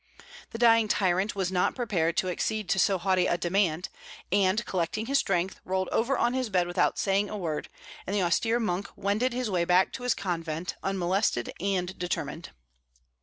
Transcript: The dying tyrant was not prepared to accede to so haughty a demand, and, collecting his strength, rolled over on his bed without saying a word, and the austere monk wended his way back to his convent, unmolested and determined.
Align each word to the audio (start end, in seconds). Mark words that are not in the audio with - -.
The 0.49 0.57
dying 0.57 0.87
tyrant 0.87 1.35
was 1.35 1.51
not 1.51 1.75
prepared 1.75 2.17
to 2.17 2.29
accede 2.29 2.67
to 2.69 2.79
so 2.79 2.97
haughty 2.97 3.27
a 3.27 3.37
demand, 3.37 3.89
and, 4.31 4.65
collecting 4.65 5.05
his 5.05 5.19
strength, 5.19 5.59
rolled 5.63 5.89
over 5.89 6.17
on 6.17 6.33
his 6.33 6.49
bed 6.49 6.65
without 6.65 6.97
saying 6.97 7.29
a 7.29 7.37
word, 7.37 7.69
and 8.07 8.15
the 8.15 8.23
austere 8.23 8.59
monk 8.59 8.89
wended 8.95 9.31
his 9.31 9.51
way 9.51 9.63
back 9.63 9.93
to 9.93 10.01
his 10.01 10.15
convent, 10.15 10.73
unmolested 10.81 11.53
and 11.61 11.99
determined. 11.99 12.49